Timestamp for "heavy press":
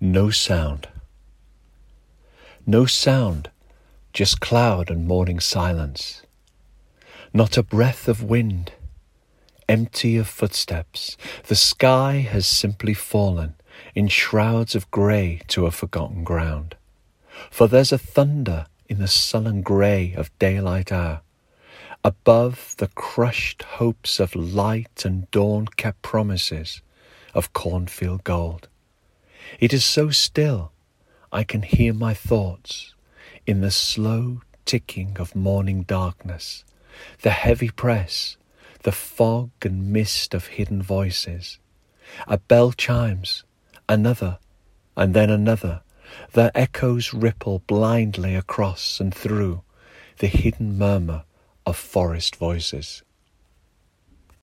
37.30-38.36